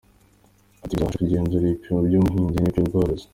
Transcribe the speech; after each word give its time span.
Ati 0.83 0.93
”bizafasha 0.97 1.17
mu 1.21 1.23
kugenzura 1.25 1.65
ibipimo 1.67 1.99
by’ubuhinzi 2.07 2.57
n’ 2.61 2.65
iby’ 2.67 2.79
ubworozi. 2.83 3.25